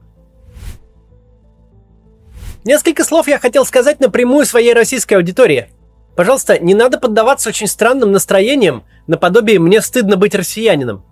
Несколько 2.67 3.05
слов 3.05 3.29
я 3.29 3.39
хотел 3.39 3.65
сказать 3.65 4.01
напрямую 4.01 4.45
своей 4.45 4.73
российской 4.73 5.13
аудитории. 5.13 5.69
Пожалуйста, 6.17 6.59
не 6.59 6.73
надо 6.73 6.99
поддаваться 6.99 7.47
очень 7.47 7.65
странным 7.65 8.11
настроениям, 8.11 8.83
наподобие 9.07 9.57
«мне 9.57 9.79
стыдно 9.79 10.17
быть 10.17 10.35
россиянином». 10.35 11.05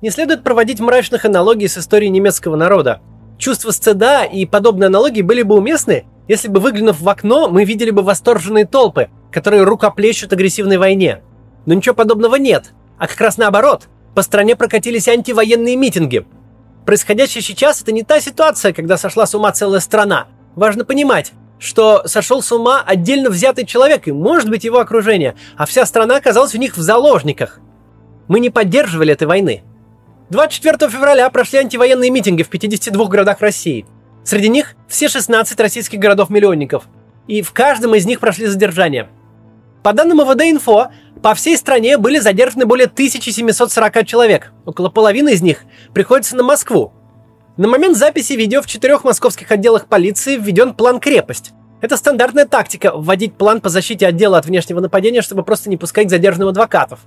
Не 0.00 0.10
следует 0.10 0.44
проводить 0.44 0.78
мрачных 0.78 1.24
аналогий 1.24 1.66
с 1.66 1.76
историей 1.76 2.10
немецкого 2.10 2.54
народа. 2.54 3.00
Чувство 3.36 3.72
стыда 3.72 4.24
и 4.24 4.46
подобные 4.46 4.86
аналогии 4.86 5.22
были 5.22 5.42
бы 5.42 5.56
уместны, 5.56 6.04
если 6.28 6.46
бы, 6.46 6.60
выглянув 6.60 7.00
в 7.00 7.08
окно, 7.08 7.48
мы 7.48 7.64
видели 7.64 7.90
бы 7.90 8.02
восторженные 8.02 8.64
толпы, 8.64 9.08
которые 9.32 9.64
рукоплещут 9.64 10.32
агрессивной 10.32 10.78
войне. 10.78 11.22
Но 11.66 11.74
ничего 11.74 11.94
подобного 11.94 12.36
нет, 12.36 12.72
а 12.98 13.08
как 13.08 13.20
раз 13.20 13.38
наоборот. 13.38 13.88
По 14.14 14.22
стране 14.22 14.54
прокатились 14.56 15.08
антивоенные 15.08 15.76
митинги. 15.76 16.26
Происходящее 16.86 17.42
сейчас– 17.42 17.80
это 17.82 17.92
не 17.92 18.02
та 18.02 18.20
ситуация, 18.20 18.72
когда 18.72 18.96
сошла 18.96 19.26
с 19.26 19.34
ума 19.34 19.50
целая 19.52 19.80
страна– 19.80 20.26
Важно 20.54 20.84
понимать, 20.84 21.32
что 21.58 22.06
сошел 22.06 22.42
с 22.42 22.52
ума 22.52 22.82
отдельно 22.84 23.30
взятый 23.30 23.64
человек 23.64 24.06
и, 24.06 24.12
может 24.12 24.50
быть, 24.50 24.64
его 24.64 24.80
окружение, 24.80 25.34
а 25.56 25.64
вся 25.64 25.86
страна 25.86 26.16
оказалась 26.16 26.54
у 26.54 26.58
них 26.58 26.76
в 26.76 26.80
заложниках. 26.80 27.60
Мы 28.28 28.38
не 28.40 28.50
поддерживали 28.50 29.12
этой 29.12 29.26
войны. 29.26 29.62
24 30.28 30.90
февраля 30.90 31.28
прошли 31.30 31.60
антивоенные 31.60 32.10
митинги 32.10 32.42
в 32.42 32.48
52 32.48 33.06
городах 33.06 33.40
России. 33.40 33.86
Среди 34.24 34.48
них 34.48 34.74
все 34.88 35.08
16 35.08 35.58
российских 35.58 35.98
городов-миллионников. 35.98 36.84
И 37.26 37.42
в 37.42 37.52
каждом 37.52 37.94
из 37.94 38.06
них 38.06 38.20
прошли 38.20 38.46
задержания. 38.46 39.08
По 39.82 39.92
данным 39.92 40.20
МВД-инфо, 40.20 40.88
по 41.22 41.34
всей 41.34 41.56
стране 41.56 41.98
были 41.98 42.18
задержаны 42.18 42.66
более 42.66 42.86
1740 42.86 44.06
человек. 44.06 44.52
Около 44.64 44.88
половины 44.90 45.32
из 45.32 45.42
них 45.42 45.64
приходится 45.92 46.36
на 46.36 46.42
Москву. 46.42 46.92
На 47.56 47.68
момент 47.68 47.96
записи 47.96 48.32
видео 48.34 48.62
в 48.62 48.66
четырех 48.66 49.04
московских 49.04 49.50
отделах 49.50 49.86
полиции 49.86 50.36
введен 50.36 50.74
план 50.74 51.00
«Крепость». 51.00 51.52
Это 51.80 51.96
стандартная 51.96 52.46
тактика– 52.46 52.92
вводить 52.94 53.34
план 53.34 53.60
по 53.60 53.68
защите 53.68 54.06
отдела 54.06 54.38
от 54.38 54.46
внешнего 54.46 54.78
нападения, 54.78 55.20
чтобы 55.20 55.42
просто 55.42 55.68
не 55.68 55.76
пускать 55.76 56.06
к 56.06 56.10
задержанным 56.10 56.48
адвокатов. 56.48 57.00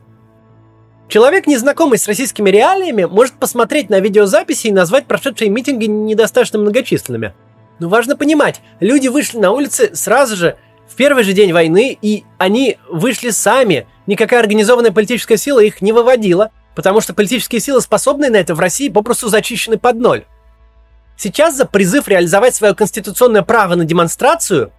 Человек, 1.08 1.48
незнакомый 1.48 1.98
с 1.98 2.08
российскими 2.08 2.50
реалиями, 2.50 3.06
может 3.06 3.36
посмотреть 3.36 3.90
на 3.90 4.02
видеозаписи 4.02 4.68
и 4.68 4.72
назвать 4.72 5.06
прошедшие 5.06 5.50
митинги 5.50 5.86
недостаточно 5.86 6.60
многочисленными. 6.60 7.34
Но 7.80 7.90
важно 7.90 8.18
понимать, 8.18 8.62
люди 8.80 9.08
вышли 9.08 9.38
на 9.38 9.52
улицы 9.52 9.96
сразу 9.96 10.36
же, 10.36 10.58
в 10.96 10.98
первый 10.98 11.26
же 11.26 11.34
день 11.34 11.52
войны, 11.52 11.98
и 12.02 12.24
они 12.38 12.78
вышли 12.90 13.30
сами. 13.30 13.86
Никакая 14.08 14.40
организованная 14.40 14.94
политическая 14.94 15.36
сила 15.36 15.60
их 15.60 15.82
не 15.82 15.92
выводила, 15.92 16.52
потому 16.74 17.02
что 17.02 17.14
политические 17.14 17.60
силы, 17.60 17.82
способные 17.82 18.32
на 18.32 18.38
это 18.38 18.56
в 18.56 18.62
России, 18.62 18.88
попросту 18.88 19.28
зачищены 19.28 19.78
под 19.78 19.98
ноль. 19.98 20.24
Сейчас 21.18 21.58
за 21.58 21.66
призыв 21.66 22.08
реализовать 22.08 22.56
свое 22.56 22.74
конституционное 22.74 23.42
право 23.42 23.76
на 23.76 23.84
демонстрацию 23.84 24.72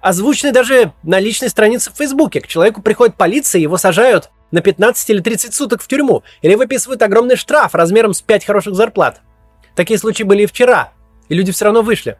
озвучены 0.00 0.50
даже 0.50 0.92
на 1.04 1.20
личной 1.20 1.50
странице 1.50 1.92
в 1.92 1.96
Фейсбуке. 1.98 2.40
К 2.40 2.48
человеку 2.48 2.82
приходит 2.82 3.14
полиция, 3.14 3.60
его 3.60 3.76
сажают 3.76 4.30
на 4.50 4.62
15 4.62 5.08
или 5.10 5.20
30 5.20 5.54
суток 5.54 5.82
в 5.82 5.86
тюрьму, 5.86 6.24
или 6.42 6.56
выписывают 6.56 7.00
огромный 7.02 7.36
штраф 7.36 7.76
размером 7.76 8.12
с 8.12 8.22
5 8.22 8.44
хороших 8.44 8.74
зарплат. 8.74 9.20
Такие 9.76 10.00
случаи 10.00 10.24
были 10.24 10.42
и 10.42 10.46
вчера, 10.46 10.92
и 11.28 11.34
люди 11.36 11.52
все 11.52 11.66
равно 11.66 11.82
вышли. 11.82 12.18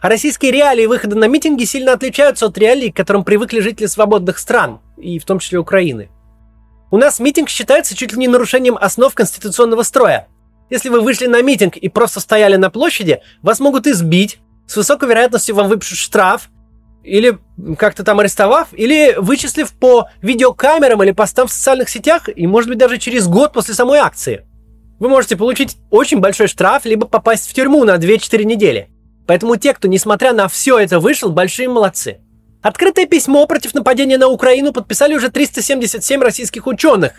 А 0.00 0.08
российские 0.08 0.52
реалии 0.52 0.86
выхода 0.86 1.16
на 1.16 1.26
митинги 1.26 1.64
сильно 1.64 1.92
отличаются 1.92 2.46
от 2.46 2.56
реалий, 2.56 2.92
к 2.92 2.96
которым 2.96 3.24
привыкли 3.24 3.60
жители 3.60 3.86
свободных 3.86 4.38
стран, 4.38 4.80
и 4.96 5.18
в 5.18 5.24
том 5.24 5.40
числе 5.40 5.58
Украины. 5.58 6.08
У 6.90 6.96
нас 6.96 7.18
митинг 7.18 7.48
считается 7.48 7.96
чуть 7.96 8.12
ли 8.12 8.18
не 8.18 8.28
нарушением 8.28 8.78
основ 8.80 9.12
конституционного 9.12 9.82
строя. 9.82 10.28
Если 10.70 10.88
вы 10.88 11.00
вышли 11.00 11.26
на 11.26 11.42
митинг 11.42 11.76
и 11.76 11.88
просто 11.88 12.20
стояли 12.20 12.56
на 12.56 12.70
площади, 12.70 13.22
вас 13.42 13.58
могут 13.58 13.86
избить, 13.86 14.38
с 14.66 14.76
высокой 14.76 15.08
вероятностью 15.08 15.54
вам 15.54 15.68
выпишут 15.68 15.98
штраф, 15.98 16.48
или 17.02 17.38
как-то 17.76 18.04
там 18.04 18.20
арестовав, 18.20 18.68
или 18.72 19.16
вычислив 19.18 19.72
по 19.72 20.08
видеокамерам 20.22 21.02
или 21.02 21.10
постам 21.10 21.48
в 21.48 21.52
социальных 21.52 21.88
сетях, 21.88 22.28
и 22.34 22.46
может 22.46 22.68
быть 22.68 22.78
даже 22.78 22.98
через 22.98 23.26
год 23.26 23.52
после 23.52 23.74
самой 23.74 23.98
акции. 23.98 24.46
Вы 25.00 25.08
можете 25.08 25.36
получить 25.36 25.76
очень 25.90 26.20
большой 26.20 26.48
штраф, 26.48 26.84
либо 26.84 27.06
попасть 27.06 27.48
в 27.48 27.54
тюрьму 27.54 27.84
на 27.84 27.96
2-4 27.96 28.44
недели. 28.44 28.90
Поэтому 29.28 29.56
те, 29.56 29.74
кто, 29.74 29.88
несмотря 29.88 30.32
на 30.32 30.48
все 30.48 30.78
это, 30.78 31.00
вышел, 31.00 31.30
большие 31.30 31.68
молодцы. 31.68 32.16
Открытое 32.62 33.04
письмо 33.04 33.46
против 33.46 33.74
нападения 33.74 34.16
на 34.16 34.28
Украину 34.28 34.72
подписали 34.72 35.14
уже 35.14 35.28
377 35.28 36.22
российских 36.22 36.66
ученых. 36.66 37.12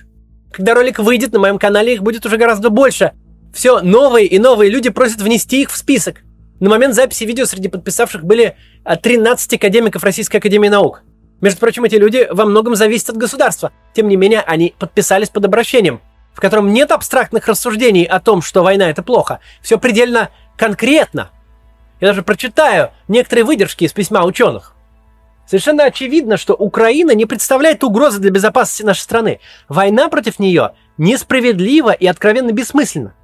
Когда 0.51 0.73
ролик 0.73 0.97
выйдет, 0.97 1.33
на 1.33 1.39
моем 1.39 1.59
канале 1.59 1.93
их 1.93 2.01
будет 2.01 2.25
уже 2.25 2.37
гораздо 2.37 2.71
больше. 2.71 3.11
Все 3.53 3.81
новые 3.81 4.25
и 4.25 4.39
новые 4.39 4.71
люди 4.71 4.89
просят 4.89 5.21
внести 5.21 5.61
их 5.61 5.69
в 5.69 5.77
список. 5.77 6.23
На 6.59 6.67
момент 6.71 6.95
записи 6.95 7.25
видео 7.25 7.45
среди 7.45 7.67
подписавших 7.67 8.23
были 8.23 8.57
13 8.83 9.53
академиков 9.53 10.03
Российской 10.03 10.37
Академии 10.37 10.67
Наук. 10.67 11.03
Между 11.41 11.59
прочим, 11.59 11.83
эти 11.83 11.95
люди 11.95 12.27
во 12.31 12.45
многом 12.45 12.75
зависят 12.75 13.11
от 13.11 13.17
государства. 13.17 13.71
Тем 13.93 14.07
не 14.07 14.15
менее, 14.15 14.41
они 14.41 14.73
подписались 14.79 15.29
под 15.29 15.45
обращением, 15.45 16.01
в 16.33 16.41
котором 16.41 16.73
нет 16.73 16.89
абстрактных 16.89 17.47
рассуждений 17.47 18.03
о 18.03 18.19
том, 18.19 18.41
что 18.41 18.63
война 18.63 18.89
это 18.89 19.03
плохо. 19.03 19.41
Все 19.61 19.77
предельно 19.77 20.31
конкретно. 20.57 21.29
Я 21.99 22.09
даже 22.09 22.23
прочитаю 22.23 22.91
некоторые 23.07 23.45
выдержки 23.45 23.83
из 23.83 23.93
письма 23.93 24.23
ученых. 24.23 24.75
Совершенно 25.45 25.85
очевидно, 25.85 26.37
что 26.37 26.53
Украина 26.53 27.11
не 27.15 27.25
представляет 27.25 27.83
угрозы 27.83 28.19
для 28.19 28.29
безопасности 28.29 28.83
нашей 28.83 29.01
страны. 29.01 29.39
Война 29.67 30.07
против 30.07 30.37
нее 30.37 30.73
несправедлива 30.97 31.91
и 31.91 32.05
откровенно 32.05 32.51
бессмысленна. 32.51 33.15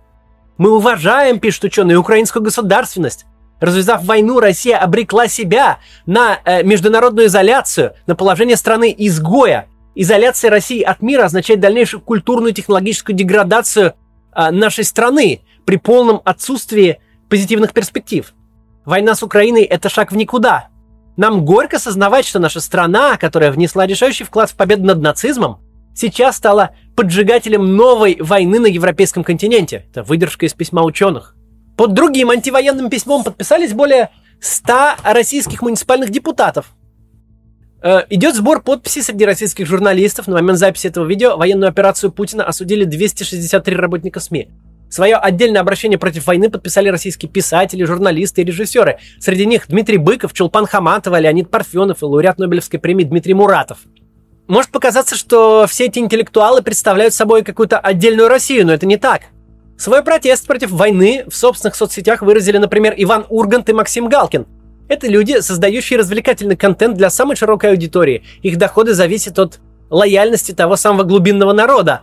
Мы 0.57 0.75
уважаем, 0.75 1.39
пишут 1.39 1.65
ученые, 1.65 1.97
украинскую 1.97 2.41
государственность. 2.41 3.25
Развязав 3.59 4.03
войну, 4.03 4.39
Россия 4.39 4.77
обрекла 4.77 5.27
себя 5.27 5.79
на 6.05 6.39
э, 6.45 6.63
международную 6.63 7.27
изоляцию, 7.27 7.93
на 8.07 8.15
положение 8.15 8.57
страны 8.57 8.93
изгоя. 8.97 9.67
Изоляция 9.93 10.49
России 10.49 10.81
от 10.81 11.01
мира 11.01 11.25
означает 11.25 11.59
дальнейшую 11.59 12.01
культурную 12.01 12.51
и 12.51 12.55
технологическую 12.55 13.15
деградацию 13.15 13.93
э, 14.35 14.51
нашей 14.51 14.83
страны 14.83 15.41
при 15.65 15.77
полном 15.77 16.21
отсутствии 16.25 16.99
позитивных 17.29 17.71
перспектив. 17.73 18.33
Война 18.85 19.15
с 19.15 19.23
Украиной– 19.23 19.63
это 19.63 19.89
шаг 19.89 20.11
в 20.11 20.15
никуда. 20.15 20.69
Нам 21.17 21.43
горько 21.43 21.79
сознавать, 21.79 22.25
что 22.25 22.39
наша 22.39 22.59
страна, 22.59 23.17
которая 23.17 23.51
внесла 23.51 23.87
решающий 23.87 24.25
вклад 24.25 24.51
в 24.51 24.55
победу 24.55 24.83
над 24.85 25.01
нацизмом, 25.01 25.59
сейчас 25.95 26.35
стала 26.37 26.71
поджигателем 26.95 27.75
новой 27.75 28.17
войны 28.19 28.59
на 28.59 28.67
европейском 28.67 29.23
континенте. 29.23 29.85
Это 29.89 30.03
выдержка 30.03 30.45
из 30.45 30.53
письма 30.53 30.83
ученых. 30.83 31.35
Под 31.77 31.93
другим 31.93 32.29
антивоенным 32.29 32.89
письмом 32.89 33.23
подписались 33.23 33.73
более 33.73 34.11
100 34.39 34.95
российских 35.03 35.61
муниципальных 35.61 36.09
депутатов. 36.09 36.67
Э, 37.81 38.03
идет 38.09 38.35
сбор 38.35 38.61
подписей 38.61 39.01
среди 39.01 39.25
российских 39.25 39.65
журналистов. 39.65 40.27
На 40.27 40.35
момент 40.35 40.59
записи 40.59 40.87
этого 40.87 41.05
видео 41.05 41.37
военную 41.37 41.69
операцию 41.69 42.11
Путина 42.11 42.43
осудили 42.43 42.83
263 42.83 43.75
работника 43.75 44.19
СМИ. 44.19 44.49
Свое 44.89 45.15
отдельное 45.15 45.61
обращение 45.61 45.97
против 45.97 46.27
войны 46.27 46.49
подписали 46.49 46.89
российские 46.89 47.29
писатели, 47.29 47.83
журналисты 47.83 48.41
и 48.41 48.45
режиссеры. 48.45 48.99
Среди 49.19 49.45
них 49.45 49.67
Дмитрий 49.67 49.97
Быков, 49.97 50.33
Чулпан 50.33 50.65
Хаматова, 50.65 51.19
Леонид 51.19 51.49
Парфенов 51.49 52.01
и 52.01 52.05
лауреат 52.05 52.37
Нобелевской 52.39 52.79
премии 52.79 53.03
Дмитрий 53.03 53.33
Муратов– 53.33 53.79
может 54.47 54.69
показаться, 54.69 55.15
что 55.15 55.65
все 55.67 55.85
эти 55.85 55.97
интеллектуалы 55.97 56.61
представляют 56.61 57.15
собой 57.15 57.43
какую-то 57.43 57.79
отдельную 57.79 58.27
Россию, 58.27 58.67
но 58.67 58.73
это 58.73 58.85
не 58.85 58.97
так. 58.97 59.23
Свой 59.77 60.03
протест 60.03 60.45
против 60.45 60.69
войны 60.69 61.25
в 61.27 61.35
собственных 61.35 61.75
соцсетях 61.75 62.21
выразили, 62.21 62.57
например, 62.57 62.93
Иван 62.95 63.25
Ургант 63.29 63.69
и 63.69 63.73
Максим 63.73 64.07
Галкин. 64.07 64.45
Это 64.87 65.07
люди, 65.07 65.39
создающие 65.41 65.97
развлекательный 65.97 66.55
контент 66.55 66.95
для 66.95 67.09
самой 67.09 67.35
широкой 67.35 67.71
аудитории. 67.71 68.23
Их 68.43 68.57
доходы 68.57 68.93
зависят 68.93 69.39
от 69.39 69.59
лояльности 69.89 70.51
того 70.51 70.75
самого 70.75 71.03
глубинного 71.03 71.51
народа. 71.51 72.01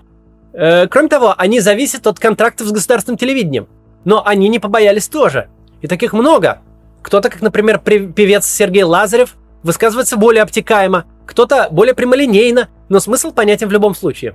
Э, 0.53 0.87
кроме 0.87 1.09
того, 1.09 1.35
они 1.37 1.61
зависят 1.61 2.07
от 2.07 2.19
контрактов 2.19 2.69
с 2.69 2.73
государственным 2.73 3.19
телевидением. 3.19 3.69
Но 4.05 4.27
они 4.27 4.49
не 4.49 4.59
побоялись 4.59 5.09
тоже. 5.09 5.49
И 5.81 5.87
таких 5.87 6.13
много. 6.13 6.61
Кто-то, 7.03 7.31
как, 7.31 7.43
например, 7.43 7.79
певец 7.79 8.47
Сергей 8.47 8.85
Лазарев, 8.85 9.37
высказывается 9.63 10.17
более 10.17 10.43
обтекаемо, 10.43 11.05
кто-то 11.27 11.69
более 11.71 11.95
прямолинейно, 11.95 12.69
но 12.89 13.01
смысл 13.01 13.33
понятен 13.33 13.69
в 13.69 13.73
любом 13.73 13.95
случае. 13.95 14.35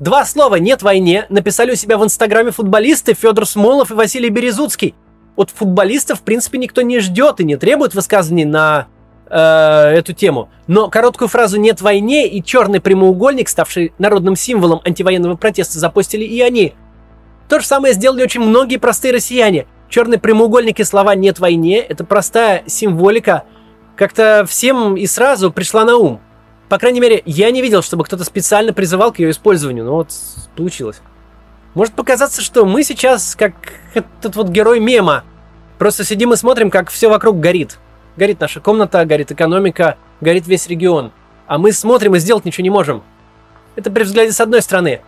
Два 0.00 0.24
слова 0.24 0.56
«нет 0.56 0.82
войне» 0.82 1.26
написали 1.28 1.72
у 1.72 1.74
себя 1.74 1.98
в 1.98 2.04
инстаграме 2.04 2.52
футболисты 2.52 3.14
Федор 3.14 3.46
Смолов 3.46 3.90
и 3.90 3.94
Василий 3.94 4.28
Березуцкий. 4.28 4.94
От 5.34 5.50
футболистов, 5.50 6.20
в 6.20 6.22
принципе, 6.22 6.58
никто 6.58 6.82
не 6.82 7.00
ждет 7.00 7.40
и 7.40 7.44
не 7.44 7.56
требует 7.56 7.94
высказываний 7.94 8.44
на 8.44 8.86
э, 9.30 9.94
эту 9.96 10.12
тему. 10.12 10.48
Но 10.66 10.88
короткую 10.88 11.28
фразу 11.28 11.58
«нет 11.58 11.80
войне» 11.80 12.28
и 12.28 12.42
черный 12.42 12.80
прямоугольник, 12.80 13.48
ставший 13.48 13.92
народным 13.98 14.36
символом 14.36 14.80
антивоенного 14.84 15.36
протеста, 15.36 15.78
запустили 15.78 16.24
и 16.24 16.40
они. 16.40 16.74
То 17.48 17.60
же 17.60 17.66
самое 17.66 17.94
сделали 17.94 18.22
очень 18.22 18.42
многие 18.42 18.76
простые 18.76 19.14
россияне. 19.14 19.66
Черный 19.88 20.18
прямоугольник 20.18 20.80
и 20.80 20.84
слова 20.84 21.14
«нет 21.14 21.38
войне»— 21.38 21.78
это 21.88 22.04
простая 22.04 22.64
символика– 22.66 23.44
как-то 23.98 24.46
всем 24.48 24.96
и 24.96 25.06
сразу 25.06 25.50
пришла 25.50 25.84
на 25.84 25.96
ум. 25.96 26.20
По 26.68 26.78
крайней 26.78 27.00
мере, 27.00 27.22
я 27.26 27.50
не 27.50 27.60
видел, 27.60 27.82
чтобы 27.82 28.04
кто-то 28.04 28.22
специально 28.22 28.72
призывал 28.72 29.12
к 29.12 29.18
ее 29.18 29.30
использованию, 29.30 29.84
но 29.84 29.94
вот 29.94 30.12
получилось. 30.54 31.00
Может 31.74 31.94
показаться, 31.94 32.40
что 32.40 32.64
мы 32.64 32.84
сейчас 32.84 33.34
как 33.34 33.54
этот 33.94 34.36
вот 34.36 34.48
герой 34.48 34.78
мема. 34.78 35.24
Просто 35.78 36.04
сидим 36.04 36.32
и 36.32 36.36
смотрим, 36.36 36.70
как 36.70 36.90
все 36.90 37.08
вокруг 37.08 37.40
горит. 37.40 37.78
Горит 38.18 38.40
наша 38.40 38.60
комната, 38.60 39.04
горит 39.04 39.30
экономика, 39.30 39.96
горит 40.20 40.48
весь 40.48 40.66
регион. 40.66 41.12
А 41.46 41.56
мы 41.56 41.70
смотрим 41.70 42.16
и 42.16 42.18
сделать 42.18 42.44
ничего 42.44 42.64
не 42.64 42.70
можем. 42.70 43.04
Это 43.76 43.92
при 43.92 44.02
взгляде 44.02 44.32
с 44.32 44.40
одной 44.40 44.60
стороны. 44.60 45.02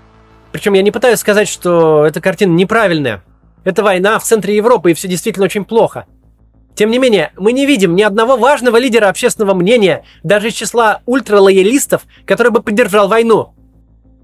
Причем 0.52 0.74
я 0.74 0.82
не 0.82 0.92
пытаюсь 0.92 1.18
сказать, 1.18 1.48
что 1.48 2.06
эта 2.06 2.20
картина 2.20 2.52
неправильная. 2.52 3.24
Это 3.64 3.82
война 3.82 4.16
в 4.20 4.22
центре 4.22 4.54
Европы, 4.54 4.92
и 4.92 4.94
все 4.94 5.08
действительно 5.08 5.46
очень 5.46 5.64
плохо. 5.64 6.06
Тем 6.76 6.92
не 6.92 7.00
менее, 7.00 7.32
мы 7.36 7.50
не 7.50 7.66
видим 7.66 7.96
ни 7.96 8.02
одного 8.02 8.36
важного 8.36 8.76
лидера 8.76 9.08
общественного 9.08 9.54
мнения, 9.54 10.04
даже 10.22 10.46
из 10.46 10.54
числа 10.54 11.00
ультралоялистов, 11.04 12.02
который 12.26 12.52
бы 12.52 12.62
поддержал 12.62 13.08
войну. 13.08 13.54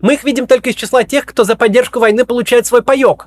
Мы 0.01 0.15
их 0.15 0.23
видим 0.23 0.47
только 0.47 0.71
из 0.71 0.77
числа 0.77 1.03
тех, 1.03 1.27
кто 1.27 1.43
за 1.43 1.57
поддержку 1.57 1.99
войны 1.99 2.25
получает 2.25 2.67
свой 2.67 2.85
паек. 2.85 3.27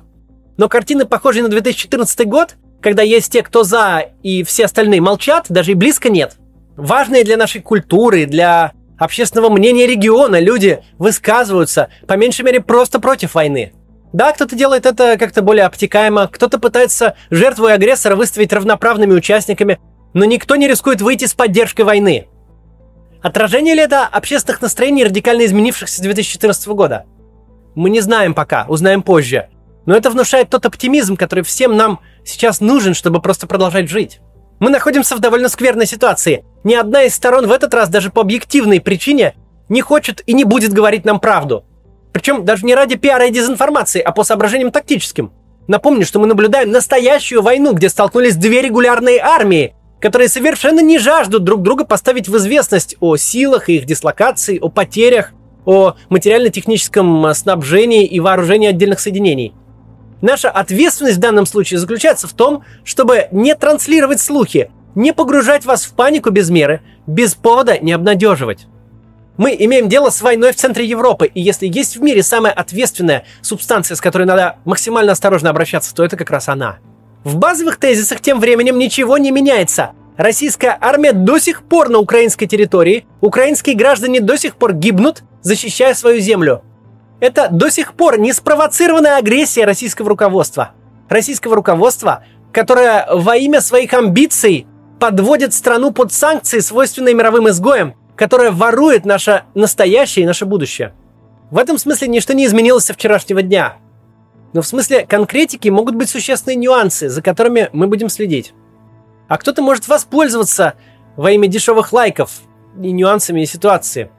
Но 0.56 0.70
картины, 0.70 1.04
похожие 1.04 1.42
на 1.42 1.50
2014 1.50 2.26
год, 2.26 2.56
когда 2.80 3.02
есть 3.02 3.32
те, 3.32 3.42
кто 3.42 3.62
за, 3.62 4.04
и 4.22 4.42
все 4.42 4.64
остальные 4.64 5.00
молчат, 5.00 5.46
даже 5.48 5.72
и 5.72 5.74
близко 5.74 6.08
нет. 6.08 6.36
Важные 6.76 7.24
для 7.24 7.36
нашей 7.36 7.60
культуры, 7.60 8.26
для 8.26 8.72
общественного 8.98 9.50
мнения 9.50 9.86
региона 9.86 10.40
люди 10.40 10.82
высказываются, 10.98 11.88
по 12.06 12.14
меньшей 12.14 12.42
мере, 12.44 12.60
просто 12.60 13.00
против 13.00 13.34
войны. 13.34 13.72
Да, 14.12 14.32
кто-то 14.32 14.56
делает 14.56 14.86
это 14.86 15.16
как-то 15.18 15.42
более 15.42 15.66
обтекаемо, 15.66 16.28
кто-то 16.28 16.58
пытается 16.58 17.16
жертву 17.30 17.68
и 17.68 17.72
агрессора 17.72 18.16
выставить 18.16 18.52
равноправными 18.52 19.12
участниками, 19.12 19.78
но 20.14 20.24
никто 20.24 20.56
не 20.56 20.66
рискует 20.66 21.00
выйти 21.00 21.26
с 21.26 21.34
поддержкой 21.34 21.82
войны. 21.82 22.26
Отражение 23.22 23.74
ли 23.74 23.82
это 23.82 24.06
общественных 24.06 24.62
настроений, 24.62 25.04
радикально 25.04 25.44
изменившихся 25.44 25.98
с 25.98 26.00
2014 26.00 26.68
года? 26.68 27.04
Мы 27.74 27.90
не 27.90 28.00
знаем 28.00 28.34
пока, 28.34 28.64
узнаем 28.68 29.02
позже. 29.02 29.48
Но 29.86 29.94
это 29.94 30.10
внушает 30.10 30.50
тот 30.50 30.66
оптимизм, 30.66 31.16
который 31.16 31.44
всем 31.44 31.76
нам 31.76 32.00
сейчас 32.30 32.60
нужен, 32.60 32.94
чтобы 32.94 33.20
просто 33.20 33.46
продолжать 33.46 33.88
жить. 33.88 34.20
Мы 34.58 34.70
находимся 34.70 35.16
в 35.16 35.20
довольно 35.20 35.48
скверной 35.48 35.86
ситуации. 35.86 36.44
Ни 36.64 36.74
одна 36.74 37.04
из 37.04 37.14
сторон 37.14 37.46
в 37.46 37.52
этот 37.52 37.72
раз 37.74 37.88
даже 37.88 38.10
по 38.10 38.20
объективной 38.20 38.80
причине 38.80 39.34
не 39.68 39.80
хочет 39.80 40.22
и 40.26 40.32
не 40.32 40.44
будет 40.44 40.72
говорить 40.72 41.04
нам 41.04 41.18
правду. 41.18 41.64
Причем 42.12 42.44
даже 42.44 42.66
не 42.66 42.74
ради 42.74 42.96
пиара 42.96 43.26
и 43.26 43.30
дезинформации, 43.30 44.00
а 44.00 44.12
по 44.12 44.24
соображениям 44.24 44.70
тактическим. 44.70 45.32
Напомню, 45.68 46.04
что 46.04 46.18
мы 46.18 46.26
наблюдаем 46.26 46.70
настоящую 46.70 47.42
войну, 47.42 47.72
где 47.72 47.88
столкнулись 47.88 48.36
две 48.36 48.60
регулярные 48.60 49.20
армии, 49.20 49.74
которые 50.00 50.28
совершенно 50.28 50.80
не 50.80 50.98
жаждут 50.98 51.44
друг 51.44 51.62
друга 51.62 51.84
поставить 51.84 52.28
в 52.28 52.36
известность 52.36 52.96
о 53.00 53.16
силах 53.16 53.68
и 53.68 53.76
их 53.76 53.84
дислокации, 53.84 54.58
о 54.58 54.68
потерях, 54.68 55.32
о 55.64 55.94
материально-техническом 56.08 57.32
снабжении 57.34 58.04
и 58.04 58.18
вооружении 58.18 58.68
отдельных 58.68 58.98
соединений. 58.98 59.54
Наша 60.22 60.50
ответственность 60.50 61.16
в 61.16 61.20
данном 61.20 61.46
случае 61.46 61.78
заключается 61.78 62.28
в 62.28 62.32
том, 62.32 62.64
чтобы 62.84 63.28
не 63.30 63.54
транслировать 63.54 64.20
слухи, 64.20 64.70
не 64.94 65.12
погружать 65.12 65.64
вас 65.64 65.84
в 65.84 65.94
панику 65.94 66.30
без 66.30 66.50
меры, 66.50 66.82
без 67.06 67.34
повода 67.34 67.78
не 67.78 67.92
обнадеживать. 67.92 68.66
Мы 69.36 69.56
имеем 69.58 69.88
дело 69.88 70.10
с 70.10 70.20
войной 70.20 70.52
в 70.52 70.56
центре 70.56 70.84
Европы, 70.84 71.26
и 71.26 71.40
если 71.40 71.66
есть 71.66 71.96
в 71.96 72.02
мире 72.02 72.22
самая 72.22 72.52
ответственная 72.52 73.24
субстанция, 73.40 73.94
с 73.94 74.00
которой 74.00 74.24
надо 74.24 74.56
максимально 74.66 75.12
осторожно 75.12 75.48
обращаться, 75.48 75.94
то 75.94 76.04
это 76.04 76.18
как 76.18 76.30
раз 76.30 76.48
она. 76.48 76.78
В 77.24 77.36
базовых 77.36 77.78
тезисах 77.78 78.20
тем 78.20 78.40
временем 78.40 78.78
ничего 78.78 79.16
не 79.16 79.30
меняется. 79.30 79.92
Российская 80.18 80.76
армия 80.78 81.12
до 81.12 81.38
сих 81.38 81.62
пор 81.62 81.88
на 81.88 81.98
украинской 81.98 82.46
территории, 82.46 83.06
украинские 83.22 83.76
граждане 83.76 84.20
до 84.20 84.36
сих 84.36 84.56
пор 84.56 84.74
гибнут, 84.74 85.22
защищая 85.40 85.94
свою 85.94 86.20
землю. 86.20 86.62
Это 87.20 87.48
до 87.50 87.70
сих 87.70 87.94
пор 87.94 88.18
не 88.18 88.32
спровоцированная 88.32 89.18
агрессия 89.18 89.64
российского 89.64 90.08
руководства. 90.08 90.72
Российского 91.08 91.54
руководства, 91.54 92.24
которое 92.52 93.06
во 93.12 93.36
имя 93.36 93.60
своих 93.60 93.92
амбиций 93.92 94.66
подводит 94.98 95.54
страну 95.54 95.92
под 95.92 96.12
санкции, 96.12 96.60
свойственные 96.60 97.14
мировым 97.14 97.48
изгоям, 97.48 97.94
которая 98.16 98.50
ворует 98.50 99.04
наше 99.04 99.44
настоящее 99.54 100.24
и 100.24 100.26
наше 100.26 100.46
будущее. 100.46 100.94
В 101.50 101.58
этом 101.58 101.78
смысле 101.78 102.08
ничто 102.08 102.32
не 102.32 102.46
изменилось 102.46 102.84
со 102.84 102.94
вчерашнего 102.94 103.42
дня. 103.42 103.76
Но 104.52 104.62
в 104.62 104.66
смысле 104.66 105.06
конкретики 105.06 105.68
могут 105.68 105.94
быть 105.94 106.08
существенные 106.08 106.56
нюансы, 106.56 107.08
за 107.08 107.22
которыми 107.22 107.70
мы 107.72 107.86
будем 107.86 108.08
следить. 108.08 108.52
А 109.28 109.36
кто-то 109.36 109.62
может 109.62 109.88
воспользоваться 109.88 110.74
во 111.16 111.30
имя 111.32 111.48
дешевых 111.48 111.92
лайков 111.92 112.40
и 112.80 112.92
нюансами 112.92 113.44
ситуации. 113.44 114.10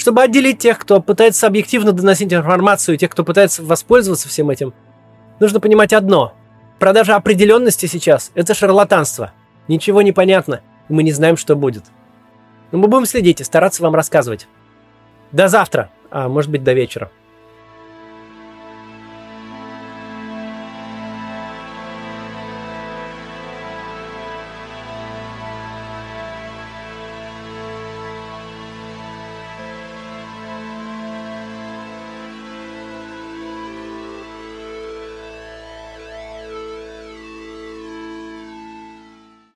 Чтобы 0.00 0.22
отделить 0.22 0.58
тех, 0.58 0.78
кто 0.78 1.02
пытается 1.02 1.46
объективно 1.46 1.92
доносить 1.92 2.32
информацию, 2.32 2.94
и 2.94 2.98
тех, 2.98 3.10
кто 3.10 3.22
пытается 3.22 3.62
воспользоваться 3.62 4.30
всем 4.30 4.48
этим, 4.48 4.72
нужно 5.40 5.60
понимать 5.60 5.92
одно. 5.92 6.32
Продажа 6.78 7.16
определенности 7.16 7.84
сейчас– 7.84 8.30
это 8.34 8.54
шарлатанство. 8.54 9.32
Ничего 9.68 10.00
не 10.00 10.12
понятно, 10.12 10.62
и 10.88 10.94
мы 10.94 11.02
не 11.02 11.12
знаем, 11.12 11.36
что 11.36 11.54
будет. 11.54 11.84
Но 12.72 12.78
мы 12.78 12.88
будем 12.88 13.04
следить 13.04 13.42
и 13.42 13.44
стараться 13.44 13.82
вам 13.82 13.94
рассказывать. 13.94 14.48
До 15.32 15.48
завтра, 15.48 15.90
а 16.10 16.30
может 16.30 16.50
быть 16.50 16.64
до 16.64 16.72
вечера. 16.72 17.10